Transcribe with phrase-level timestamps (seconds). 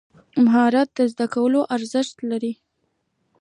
[0.43, 2.53] مهارت زده کول ارزښت لري.